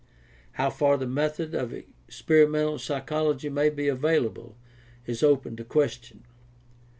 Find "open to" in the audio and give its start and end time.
5.21-5.63